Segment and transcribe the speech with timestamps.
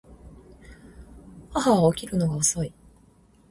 [1.53, 2.73] 母は起きるのが遅い